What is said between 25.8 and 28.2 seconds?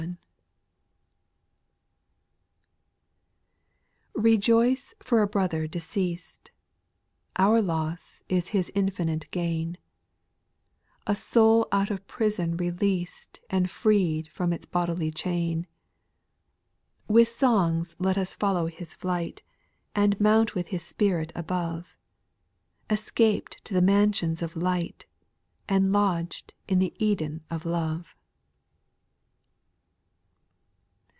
lodg'd in the Eden of love.